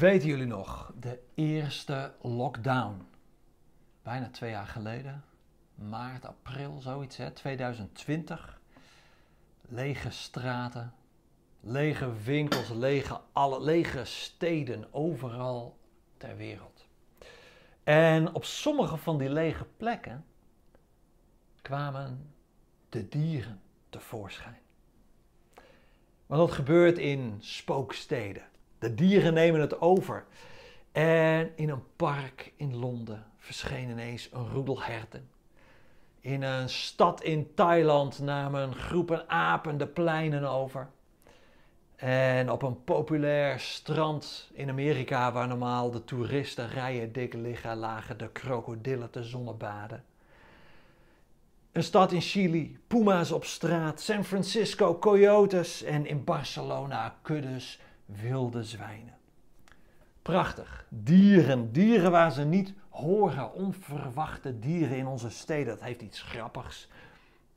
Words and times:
Weten 0.00 0.28
jullie 0.28 0.46
nog, 0.46 0.92
de 1.00 1.18
eerste 1.34 2.14
lockdown? 2.22 3.06
Bijna 4.02 4.30
twee 4.30 4.50
jaar 4.50 4.66
geleden, 4.66 5.24
maart, 5.74 6.24
april, 6.24 6.80
zoiets 6.80 7.16
hè, 7.16 7.30
2020. 7.30 8.60
Lege 9.60 10.10
straten, 10.10 10.94
lege 11.60 12.12
winkels, 12.12 12.68
lege, 12.68 13.20
alle, 13.32 13.62
lege 13.62 14.04
steden, 14.04 14.94
overal 14.94 15.78
ter 16.16 16.36
wereld. 16.36 16.86
En 17.84 18.34
op 18.34 18.44
sommige 18.44 18.96
van 18.96 19.18
die 19.18 19.30
lege 19.30 19.66
plekken 19.76 20.24
kwamen 21.62 22.34
de 22.88 23.08
dieren 23.08 23.60
tevoorschijn. 23.88 24.60
Want 26.26 26.40
dat 26.40 26.52
gebeurt 26.52 26.98
in 26.98 27.36
spooksteden. 27.40 28.49
De 28.80 28.94
dieren 28.94 29.34
nemen 29.34 29.60
het 29.60 29.80
over. 29.80 30.24
En 30.92 31.52
in 31.56 31.68
een 31.68 31.82
park 31.96 32.52
in 32.56 32.76
Londen 32.76 33.26
verscheen 33.38 33.90
ineens 33.90 34.28
een 34.32 34.48
roedel 34.48 34.82
herten. 34.82 35.28
In 36.20 36.42
een 36.42 36.68
stad 36.68 37.22
in 37.22 37.54
Thailand 37.54 38.18
namen 38.18 38.74
groepen 38.74 39.28
apen 39.28 39.78
de 39.78 39.86
pleinen 39.86 40.48
over. 40.48 40.88
En 41.96 42.50
op 42.50 42.62
een 42.62 42.84
populair 42.84 43.60
strand 43.60 44.50
in 44.52 44.68
Amerika, 44.68 45.32
waar 45.32 45.48
normaal 45.48 45.90
de 45.90 46.04
toeristen 46.04 46.68
rijen 46.68 47.12
dik 47.12 47.34
liggen, 47.34 47.76
lagen 47.76 48.18
de 48.18 48.28
krokodillen 48.28 49.10
te 49.10 49.22
zonnebaden. 49.22 50.04
Een 51.72 51.82
stad 51.82 52.12
in 52.12 52.20
Chili, 52.20 52.78
puma's 52.86 53.32
op 53.32 53.44
straat, 53.44 54.00
San 54.00 54.24
Francisco, 54.24 54.98
coyotes 54.98 55.82
en 55.82 56.06
in 56.06 56.24
Barcelona 56.24 57.18
kuddes 57.22 57.80
wilde 58.12 58.64
zwijnen. 58.64 59.18
Prachtig. 60.22 60.86
Dieren, 60.88 61.72
dieren 61.72 62.10
waar 62.10 62.32
ze 62.32 62.44
niet 62.44 62.74
horen, 62.88 63.52
onverwachte 63.52 64.58
dieren 64.58 64.96
in 64.96 65.06
onze 65.06 65.30
steden. 65.30 65.66
Dat 65.66 65.84
heeft 65.84 66.02
iets 66.02 66.22
grappigs, 66.22 66.88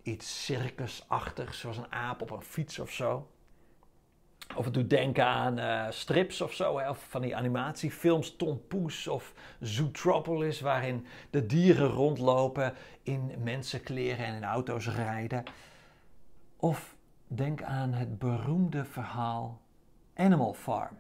iets 0.02 0.46
circusachtigs, 0.46 1.60
zoals 1.60 1.78
een 1.78 1.92
aap 1.92 2.22
op 2.22 2.32
een 2.32 2.42
fiets 2.42 2.80
of 2.80 2.92
zo. 2.92 3.28
Of 4.56 4.66
het 4.66 4.74
doet 4.74 4.90
denken 4.90 5.26
aan 5.26 5.60
uh, 5.60 5.86
strips 5.90 6.42
of 6.42 6.54
zo, 6.54 6.80
of 6.80 7.06
van 7.10 7.22
die 7.22 7.36
animatiefilms, 7.36 8.36
Tom 8.36 8.68
Poes 8.68 9.08
of 9.08 9.34
Zootropolis, 9.60 10.62
waarin 10.62 11.06
de 11.30 11.46
dieren 11.46 11.88
rondlopen 11.88 12.74
in 13.04 13.32
mensenkleren 13.44 14.26
en 14.26 14.36
in 14.36 14.44
auto's 14.44 14.88
rijden. 14.88 15.44
Of 16.58 16.96
denk 17.28 17.64
aan 17.64 17.94
het 17.94 18.20
beroemde 18.20 18.86
verhaal 18.86 19.62
Animal 20.16 20.54
Farm. 20.54 20.98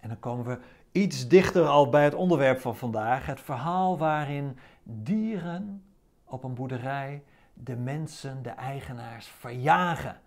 En 0.00 0.08
dan 0.08 0.18
komen 0.18 0.44
we 0.44 0.58
iets 0.92 1.28
dichter 1.28 1.66
al 1.66 1.88
bij 1.88 2.04
het 2.04 2.14
onderwerp 2.14 2.60
van 2.60 2.76
vandaag, 2.76 3.26
het 3.26 3.40
verhaal 3.40 3.98
waarin 3.98 4.58
dieren 4.82 5.84
op 6.24 6.44
een 6.44 6.54
boerderij 6.54 7.22
de 7.54 7.76
mensen, 7.76 8.42
de 8.42 8.50
eigenaars, 8.50 9.26
verjagen 9.26 10.20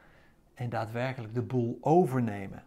en 0.53 0.69
daadwerkelijk 0.69 1.33
de 1.33 1.41
boel 1.41 1.77
overnemen. 1.81 2.63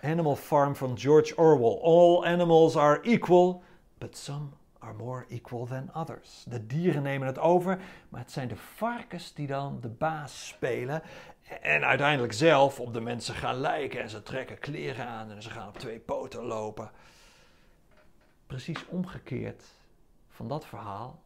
Animal 0.00 0.36
Farm 0.36 0.76
van 0.76 0.98
George 0.98 1.36
Orwell. 1.36 1.78
All 1.82 2.24
animals 2.24 2.76
are 2.76 3.00
equal, 3.00 3.62
but 3.98 4.16
some 4.16 4.48
are 4.88 4.96
more 4.96 5.24
equal 5.28 5.66
than 5.66 5.90
others. 5.94 6.44
De 6.48 6.66
dieren 6.66 7.02
nemen 7.02 7.26
het 7.26 7.38
over, 7.38 7.80
maar 8.08 8.20
het 8.20 8.32
zijn 8.32 8.48
de 8.48 8.56
varkens 8.56 9.34
die 9.34 9.46
dan 9.46 9.80
de 9.80 9.88
baas 9.88 10.48
spelen 10.48 11.02
en 11.62 11.84
uiteindelijk 11.84 12.32
zelf 12.32 12.80
op 12.80 12.92
de 12.92 13.00
mensen 13.00 13.34
gaan 13.34 13.54
lijken 13.54 14.00
en 14.00 14.10
ze 14.10 14.22
trekken 14.22 14.58
kleren 14.58 15.06
aan 15.06 15.30
en 15.30 15.42
ze 15.42 15.50
gaan 15.50 15.68
op 15.68 15.78
twee 15.78 15.98
poten 15.98 16.42
lopen. 16.42 16.90
Precies 18.46 18.86
omgekeerd 18.86 19.64
van 20.28 20.48
dat 20.48 20.66
verhaal 20.66 21.22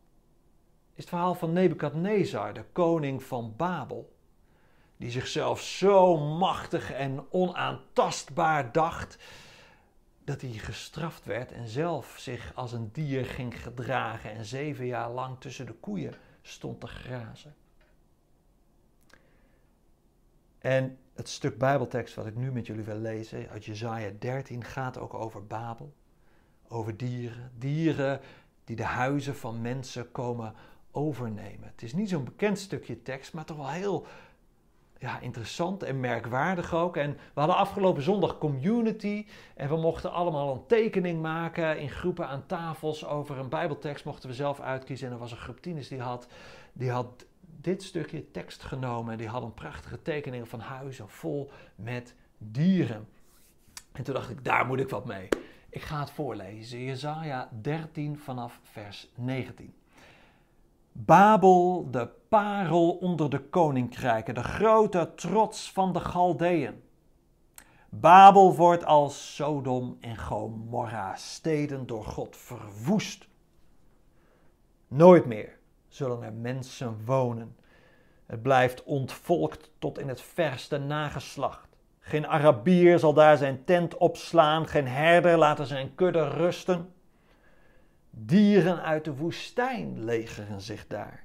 is 0.94 0.98
het 0.98 1.08
verhaal 1.08 1.34
van 1.34 1.52
Nebukadnezar, 1.52 2.52
de 2.52 2.64
koning 2.72 3.22
van 3.22 3.55
Babel 3.56 4.12
die 4.96 5.11
zichzelf 5.11 5.61
zo 5.61 6.17
machtig 6.18 6.92
en 6.92 7.27
onaantastbaar 7.30 8.73
dacht, 8.73 9.18
dat 10.24 10.40
hij 10.40 10.50
gestraft 10.50 11.24
werd 11.24 11.52
en 11.52 11.68
zelf 11.68 12.14
zich 12.18 12.52
als 12.55 12.72
een 12.72 12.90
dier 12.92 13.24
ging 13.24 13.62
gedragen 13.62 14.33
en 14.33 14.44
zeven 14.44 14.86
jaar 14.86 15.10
lang 15.10 15.40
tussen 15.40 15.66
de 15.66 15.72
koeien 15.72 16.14
stond 16.42 16.80
te 16.80 16.86
grazen. 16.86 17.55
En 20.58 20.98
het 21.14 21.28
stuk 21.28 21.58
Bijbeltekst 21.58 22.14
wat 22.14 22.27
ik 22.27 22.36
nu 22.36 22.52
met 22.52 22.66
jullie 22.66 22.84
wil 22.84 22.98
lezen, 22.98 23.48
uit 23.48 23.64
Jesaja 23.64 24.11
13, 24.18 24.64
gaat 24.64 24.98
ook 24.98 25.14
over 25.14 25.46
Babel. 25.46 25.94
Over 26.68 26.96
dieren. 26.96 27.52
Dieren 27.58 28.20
die 28.64 28.77
de 28.77 28.84
huizen 28.84 29.36
van 29.36 29.61
mensen 29.61 30.12
komen 30.12 30.55
overnemen. 30.90 31.68
Het 31.68 31.82
is 31.82 31.92
niet 31.92 32.08
zo'n 32.08 32.24
bekend 32.24 32.58
stukje 32.58 33.02
tekst, 33.02 33.32
maar 33.32 33.44
toch 33.44 33.56
wel 33.56 33.70
heel 33.70 34.06
ja, 35.02 35.20
interessant 35.20 35.83
en 35.83 36.01
merkwaardig 36.01 36.74
ook. 36.74 36.96
En 36.96 37.11
we 37.13 37.40
hadden 37.40 37.57
afgelopen 37.57 38.02
zondag 38.02 38.39
community 38.39 39.27
en 39.55 39.68
we 39.68 39.77
mochten 39.77 40.13
allemaal 40.13 40.55
een 40.55 40.67
tekening 40.67 41.23
maken 41.23 41.79
in 41.79 41.90
groepen 41.90 42.29
aan 42.29 42.46
tafels 42.46 43.07
over 43.07 43.39
een 43.39 43.48
bijbeltekst. 43.48 44.05
Mochten 44.05 44.29
we 44.29 44.35
zelf 44.35 44.61
uitkiezen 44.61 45.07
en 45.07 45.12
er 45.12 45.18
was 45.18 45.30
een 45.30 45.36
groep 45.36 45.61
tieners 45.61 45.89
die 45.89 46.01
had, 46.01 46.27
die 46.73 46.91
had 46.91 47.27
dit 47.61 47.83
stukje 47.83 48.30
tekst 48.30 48.62
genomen. 48.62 49.12
En 49.12 49.18
die 49.18 49.29
had 49.29 49.42
een 49.42 49.55
prachtige 49.55 50.02
tekening 50.02 50.48
van 50.48 50.61
huizen 50.61 51.08
vol 51.08 51.51
met 51.74 52.14
dieren. 52.39 53.08
En 53.92 54.05
toen 54.05 54.14
dacht 54.14 54.30
ik, 54.30 54.45
daar 54.45 54.67
moet 54.67 54.80
ik 54.80 54.89
wat 54.89 55.05
mee. 55.05 55.29
Ik 55.68 55.83
ga 55.83 56.01
het 56.01 56.11
voorlezen. 56.11 56.85
Jezaja 56.85 57.48
13 57.61 58.18
vanaf 58.18 58.61
vers 58.62 59.08
19. 59.14 59.74
Babel, 60.92 61.89
de 61.91 62.08
parel 62.29 62.91
onder 62.91 63.30
de 63.30 63.41
koninkrijken, 63.41 64.35
de 64.35 64.42
grote 64.42 65.13
trots 65.14 65.73
van 65.73 65.92
de 65.92 66.01
Galdeën. 66.01 66.83
Babel 67.89 68.57
wordt 68.57 68.85
als 68.85 69.35
Sodom 69.35 69.97
en 70.01 70.17
Gomorra, 70.17 71.14
steden 71.14 71.86
door 71.86 72.05
God 72.05 72.36
verwoest. 72.36 73.29
Nooit 74.89 75.27
meer 75.27 75.58
zullen 75.89 76.23
er 76.23 76.33
mensen 76.33 77.05
wonen. 77.05 77.57
Het 78.27 78.42
blijft 78.42 78.83
ontvolkt 78.85 79.70
tot 79.79 79.98
in 79.98 80.09
het 80.09 80.20
verste 80.20 80.79
nageslacht. 80.79 81.69
Geen 81.98 82.27
Arabier 82.27 82.98
zal 82.98 83.14
daar 83.14 83.36
zijn 83.36 83.64
tent 83.64 83.97
opslaan, 83.97 84.69
geen 84.69 84.89
herder 84.89 85.39
laten 85.39 85.67
zijn 85.67 85.95
kudde 85.95 86.29
rusten. 86.29 86.92
Dieren 88.14 88.83
uit 88.83 89.05
de 89.05 89.14
woestijn 89.17 90.05
legeren 90.05 90.61
zich 90.61 90.86
daar. 90.86 91.24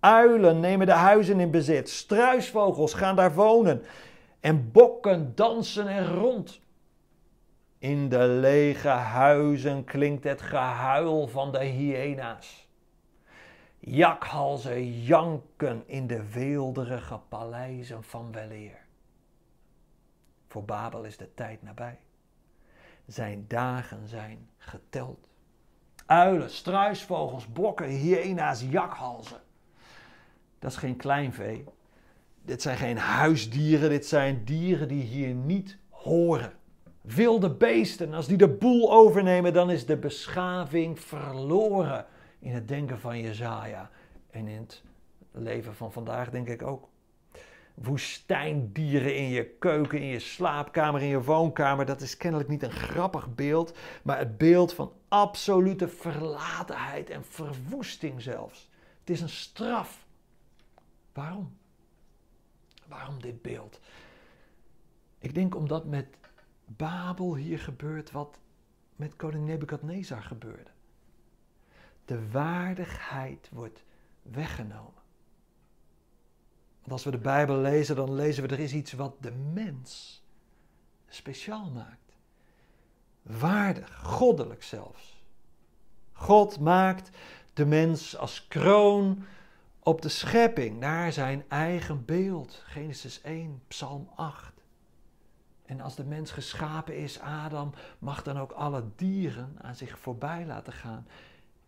Uilen 0.00 0.60
nemen 0.60 0.86
de 0.86 0.92
huizen 0.92 1.40
in 1.40 1.50
bezit, 1.50 1.88
struisvogels 1.88 2.94
gaan 2.94 3.16
daar 3.16 3.34
wonen 3.34 3.82
en 4.40 4.72
bokken 4.72 5.34
dansen 5.34 5.86
er 5.86 6.14
rond. 6.14 6.60
In 7.78 8.08
de 8.08 8.26
lege 8.26 8.88
huizen 8.88 9.84
klinkt 9.84 10.24
het 10.24 10.42
gehuil 10.42 11.28
van 11.28 11.52
de 11.52 11.64
hyena's. 11.64 12.68
Jakhalzen 13.78 15.02
janken 15.02 15.82
in 15.86 16.06
de 16.06 16.30
weelderige 16.30 17.18
paleizen 17.28 18.04
van 18.04 18.32
weleer. 18.32 18.86
Voor 20.48 20.64
Babel 20.64 21.04
is 21.04 21.16
de 21.16 21.34
tijd 21.34 21.62
nabij. 21.62 21.98
Zijn 23.06 23.44
dagen 23.48 24.08
zijn 24.08 24.48
geteld 24.58 25.27
uilen, 26.08 26.50
struisvogels, 26.50 27.52
bokken, 27.52 27.86
hyena's, 27.86 28.64
jakhalzen. 28.70 29.40
Dat 30.58 30.70
is 30.70 30.76
geen 30.76 30.96
kleinvee. 30.96 31.64
Dit 32.42 32.62
zijn 32.62 32.76
geen 32.76 32.98
huisdieren, 32.98 33.90
dit 33.90 34.06
zijn 34.06 34.44
dieren 34.44 34.88
die 34.88 35.02
hier 35.02 35.34
niet 35.34 35.78
horen. 35.90 36.52
Wilde 37.00 37.50
beesten, 37.50 38.14
als 38.14 38.26
die 38.26 38.36
de 38.36 38.48
boel 38.48 38.92
overnemen, 38.92 39.52
dan 39.52 39.70
is 39.70 39.86
de 39.86 39.96
beschaving 39.96 41.00
verloren 41.00 42.06
in 42.38 42.52
het 42.52 42.68
denken 42.68 42.98
van 42.98 43.20
Jezaja. 43.20 43.90
En 44.30 44.48
in 44.48 44.58
het 44.58 44.82
leven 45.32 45.74
van 45.74 45.92
vandaag 45.92 46.30
denk 46.30 46.48
ik 46.48 46.62
ook 46.62 46.88
woestijndieren 47.82 49.16
in 49.16 49.28
je 49.28 49.44
keuken, 49.44 49.98
in 49.98 50.06
je 50.06 50.18
slaapkamer, 50.18 51.02
in 51.02 51.08
je 51.08 51.22
woonkamer. 51.22 51.86
Dat 51.86 52.00
is 52.00 52.16
kennelijk 52.16 52.48
niet 52.48 52.62
een 52.62 52.72
grappig 52.72 53.34
beeld, 53.34 53.76
maar 54.02 54.18
het 54.18 54.38
beeld 54.38 54.72
van 54.72 54.92
absolute 55.08 55.88
verlatenheid 55.88 57.10
en 57.10 57.24
verwoesting 57.24 58.22
zelfs. 58.22 58.70
Het 59.00 59.10
is 59.10 59.20
een 59.20 59.28
straf. 59.28 60.06
Waarom? 61.12 61.56
Waarom 62.86 63.22
dit 63.22 63.42
beeld? 63.42 63.80
Ik 65.18 65.34
denk 65.34 65.54
omdat 65.54 65.84
met 65.84 66.06
Babel 66.64 67.34
hier 67.34 67.58
gebeurt 67.58 68.10
wat 68.10 68.38
met 68.96 69.16
koning 69.16 69.46
Nebukadnezar 69.46 70.22
gebeurde. 70.22 70.70
De 72.04 72.30
waardigheid 72.30 73.48
wordt 73.52 73.84
weggenomen 74.22 75.02
als 76.88 77.04
we 77.04 77.10
de 77.10 77.18
Bijbel 77.18 77.56
lezen, 77.56 77.96
dan 77.96 78.14
lezen 78.14 78.42
we 78.42 78.48
er 78.48 78.60
is 78.60 78.72
iets 78.72 78.92
wat 78.92 79.14
de 79.20 79.32
mens 79.32 80.22
speciaal 81.08 81.70
maakt. 81.70 81.96
waardig, 83.22 84.00
goddelijk 84.02 84.62
zelfs. 84.62 85.22
God 86.12 86.60
maakt 86.60 87.10
de 87.52 87.66
mens 87.66 88.16
als 88.16 88.48
kroon 88.48 89.24
op 89.78 90.02
de 90.02 90.08
schepping 90.08 90.78
naar 90.78 91.12
zijn 91.12 91.44
eigen 91.48 92.04
beeld. 92.04 92.62
Genesis 92.66 93.20
1, 93.20 93.62
Psalm 93.68 94.08
8. 94.14 94.52
En 95.64 95.80
als 95.80 95.94
de 95.94 96.04
mens 96.04 96.30
geschapen 96.30 96.96
is, 96.96 97.20
Adam, 97.20 97.72
mag 97.98 98.22
dan 98.22 98.38
ook 98.38 98.52
alle 98.52 98.84
dieren 98.96 99.56
aan 99.60 99.74
zich 99.74 99.98
voorbij 99.98 100.46
laten 100.46 100.72
gaan 100.72 101.06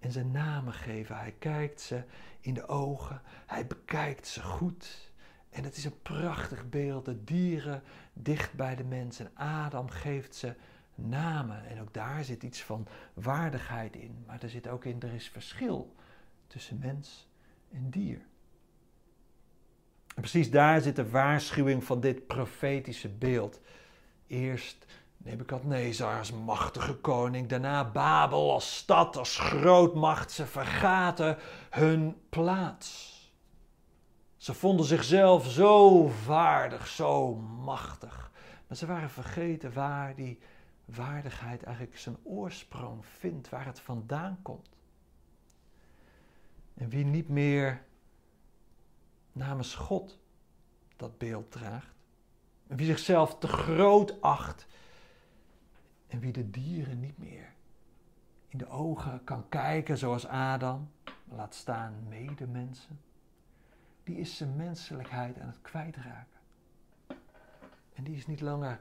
en 0.00 0.12
ze 0.12 0.24
namen 0.24 0.72
geven. 0.72 1.16
Hij 1.16 1.34
kijkt 1.38 1.80
ze 1.80 2.02
in 2.40 2.54
de 2.54 2.68
ogen, 2.68 3.22
hij 3.46 3.66
bekijkt 3.66 4.26
ze 4.26 4.42
goed. 4.42 5.12
En 5.50 5.64
het 5.64 5.76
is 5.76 5.84
een 5.84 6.02
prachtig 6.02 6.68
beeld, 6.68 7.04
de 7.04 7.24
dieren 7.24 7.82
dicht 8.12 8.52
bij 8.54 8.76
de 8.76 8.84
mens. 8.84 9.18
En 9.18 9.30
Adam 9.34 9.88
geeft 9.88 10.34
ze 10.34 10.54
namen. 10.94 11.66
En 11.66 11.80
ook 11.80 11.94
daar 11.94 12.24
zit 12.24 12.42
iets 12.42 12.62
van 12.62 12.86
waardigheid 13.14 13.96
in. 13.96 14.24
Maar 14.26 14.42
er 14.42 14.50
zit 14.50 14.68
ook 14.68 14.84
in, 14.84 15.00
er 15.00 15.12
is 15.12 15.28
verschil 15.28 15.94
tussen 16.46 16.78
mens 16.78 17.28
en 17.72 17.90
dier. 17.90 18.18
En 20.14 20.22
precies 20.22 20.50
daar 20.50 20.80
zit 20.80 20.96
de 20.96 21.10
waarschuwing 21.10 21.84
van 21.84 22.00
dit 22.00 22.26
profetische 22.26 23.08
beeld. 23.08 23.60
Eerst 24.26 24.86
Nebukadnezar 25.22 26.18
als 26.18 26.32
machtige 26.32 26.94
koning, 26.94 27.48
daarna 27.48 27.90
Babel 27.90 28.52
als 28.52 28.76
stad, 28.76 29.16
als 29.16 29.38
grootmacht. 29.38 30.30
Ze 30.30 30.46
vergaten 30.46 31.38
hun 31.70 32.16
plaats. 32.28 33.18
Ze 34.36 34.54
vonden 34.54 34.86
zichzelf 34.86 35.46
zo 35.46 36.06
vaardig, 36.08 36.86
zo 36.86 37.34
machtig. 37.64 38.30
Maar 38.66 38.76
ze 38.76 38.86
waren 38.86 39.10
vergeten 39.10 39.72
waar 39.72 40.14
die 40.14 40.38
waardigheid 40.84 41.62
eigenlijk 41.62 41.98
zijn 41.98 42.16
oorsprong 42.22 43.06
vindt, 43.06 43.48
waar 43.48 43.66
het 43.66 43.80
vandaan 43.80 44.38
komt. 44.42 44.68
En 46.74 46.88
wie 46.88 47.04
niet 47.04 47.28
meer 47.28 47.82
namens 49.32 49.74
God 49.74 50.18
dat 50.96 51.18
beeld 51.18 51.50
draagt, 51.50 51.94
en 52.66 52.76
wie 52.76 52.86
zichzelf 52.86 53.38
te 53.38 53.48
groot 53.48 54.20
acht, 54.20 54.66
en 56.10 56.20
wie 56.20 56.32
de 56.32 56.50
dieren 56.50 57.00
niet 57.00 57.18
meer 57.18 57.52
in 58.50 58.58
de 58.58 58.68
ogen 58.68 59.24
kan 59.24 59.48
kijken 59.48 59.98
zoals 59.98 60.26
Adam, 60.26 60.90
laat 61.28 61.54
staan 61.54 61.94
medemensen, 62.08 63.00
die 64.04 64.16
is 64.16 64.36
zijn 64.36 64.56
menselijkheid 64.56 65.38
aan 65.38 65.46
het 65.46 65.60
kwijtraken. 65.62 66.38
En 67.94 68.04
die 68.04 68.16
is 68.16 68.26
niet 68.26 68.40
langer 68.40 68.80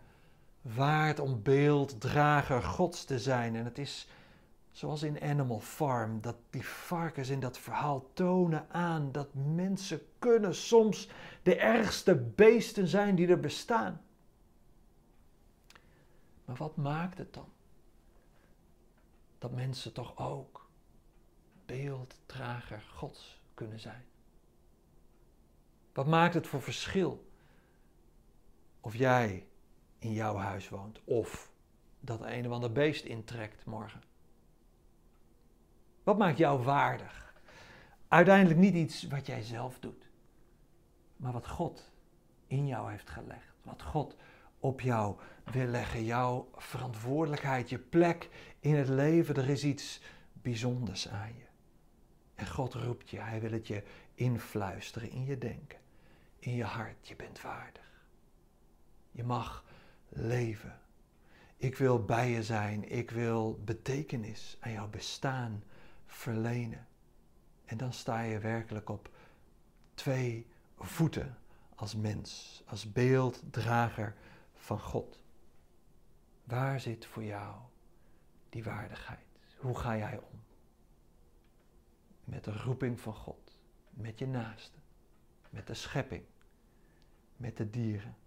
waard 0.61 1.19
om 1.19 1.41
beelddrager 1.41 2.63
Gods 2.63 3.05
te 3.05 3.19
zijn. 3.19 3.55
En 3.55 3.65
het 3.65 3.77
is 3.77 4.07
zoals 4.71 5.03
in 5.03 5.21
Animal 5.21 5.59
Farm, 5.59 6.21
dat 6.21 6.35
die 6.49 6.65
varkens 6.65 7.29
in 7.29 7.39
dat 7.39 7.57
verhaal 7.57 8.09
tonen 8.13 8.65
aan 8.69 9.11
dat 9.11 9.33
mensen 9.33 10.01
kunnen 10.19 10.55
soms 10.55 11.09
de 11.43 11.55
ergste 11.55 12.15
beesten 12.15 12.87
zijn 12.87 13.15
die 13.15 13.27
er 13.27 13.39
bestaan. 13.39 14.01
Maar 16.49 16.57
wat 16.57 16.75
maakt 16.75 17.17
het 17.17 17.33
dan? 17.33 17.49
Dat 19.37 19.51
mensen 19.51 19.93
toch 19.93 20.17
ook 20.17 20.69
beelddrager 21.65 22.81
Gods 22.81 23.41
kunnen 23.53 23.79
zijn. 23.79 24.05
Wat 25.93 26.07
maakt 26.07 26.33
het 26.33 26.47
voor 26.47 26.61
verschil 26.61 27.31
of 28.79 28.95
jij 28.95 29.47
in 29.99 30.11
jouw 30.11 30.35
huis 30.35 30.69
woont 30.69 31.01
of 31.03 31.51
dat 31.99 32.21
een 32.21 32.45
of 32.45 32.51
ander 32.51 32.71
beest 32.71 33.05
intrekt 33.05 33.65
morgen? 33.65 34.03
Wat 36.03 36.17
maakt 36.17 36.37
jou 36.37 36.63
waardig? 36.63 37.33
Uiteindelijk 38.07 38.59
niet 38.59 38.75
iets 38.75 39.03
wat 39.03 39.25
jij 39.25 39.41
zelf 39.41 39.79
doet, 39.79 40.09
maar 41.15 41.31
wat 41.31 41.47
God 41.47 41.91
in 42.47 42.67
jou 42.67 42.91
heeft 42.91 43.09
gelegd. 43.09 43.53
Wat 43.63 43.81
God 43.81 44.15
op 44.59 44.81
jou 44.81 45.15
wil 45.51 45.65
leggen. 45.67 46.05
Jouw 46.05 46.49
verantwoordelijkheid, 46.55 47.69
je 47.69 47.79
plek 47.79 48.29
in 48.59 48.75
het 48.75 48.87
leven. 48.87 49.35
Er 49.35 49.49
is 49.49 49.63
iets 49.63 50.01
bijzonders 50.33 51.07
aan 51.07 51.33
je. 51.37 51.47
En 52.35 52.47
God 52.47 52.73
roept 52.73 53.09
je, 53.09 53.19
Hij 53.19 53.41
wil 53.41 53.51
het 53.51 53.67
je 53.67 53.83
influisteren 54.13 55.11
in 55.11 55.25
je 55.25 55.37
denken, 55.37 55.79
in 56.39 56.55
je 56.55 56.63
hart. 56.63 57.07
Je 57.07 57.15
bent 57.15 57.41
waardig. 57.41 58.03
Je 59.11 59.23
mag 59.23 59.63
leven. 60.09 60.79
Ik 61.57 61.77
wil 61.77 62.05
bij 62.05 62.29
je 62.29 62.43
zijn. 62.43 62.91
Ik 62.91 63.11
wil 63.11 63.59
betekenis 63.65 64.57
aan 64.59 64.71
jouw 64.71 64.89
bestaan 64.89 65.63
verlenen. 66.05 66.87
En 67.65 67.77
dan 67.77 67.93
sta 67.93 68.21
je 68.21 68.39
werkelijk 68.39 68.89
op 68.89 69.09
twee 69.93 70.47
voeten 70.77 71.37
als 71.75 71.95
mens, 71.95 72.61
als 72.65 72.91
beelddrager 72.91 74.15
van 74.59 74.79
God. 74.79 75.21
Waar 76.43 76.79
zit 76.79 77.05
voor 77.05 77.23
jou 77.23 77.55
die 78.49 78.63
waardigheid? 78.63 79.27
Hoe 79.57 79.77
ga 79.77 79.97
jij 79.97 80.17
om? 80.17 80.39
Met 82.23 82.43
de 82.43 82.53
roeping 82.53 82.99
van 82.99 83.13
God, 83.13 83.59
met 83.89 84.19
je 84.19 84.27
naaste, 84.27 84.77
met 85.49 85.67
de 85.67 85.73
schepping, 85.73 86.23
met 87.37 87.57
de 87.57 87.69
dieren. 87.69 88.17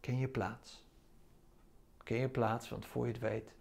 Ken 0.00 0.18
je 0.18 0.28
plaats? 0.28 0.84
Ken 2.02 2.16
je 2.16 2.28
plaats, 2.28 2.68
want 2.68 2.86
voor 2.86 3.06
je 3.06 3.12
het 3.12 3.20
weet 3.20 3.54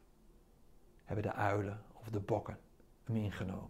hebben 1.04 1.24
de 1.24 1.34
uilen 1.34 1.84
of 1.94 2.10
de 2.10 2.20
bokken 2.20 2.60
hem 3.04 3.16
ingenomen. 3.16 3.62